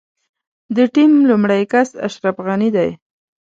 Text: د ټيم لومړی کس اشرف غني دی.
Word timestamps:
د 0.75 0.77
ټيم 0.95 1.11
لومړی 1.29 1.63
کس 1.71 1.89
اشرف 2.07 2.35
غني 2.47 2.69
دی. 2.75 2.89